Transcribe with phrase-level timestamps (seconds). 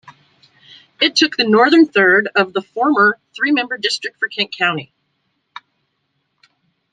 [0.99, 4.91] It took the northern third of the former three-member district for Kent County.